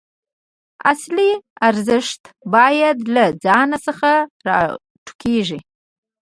اصلي 0.91 1.31
ارزښت 1.67 2.21
باید 2.53 2.97
له 3.15 3.25
ځان 3.45 3.69
څخه 3.85 4.09
راټوکېږي. 4.47 5.59